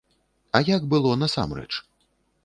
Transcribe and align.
А 0.59 0.61
як 0.69 0.87
было 0.93 1.11
насамрэч? 1.23 1.69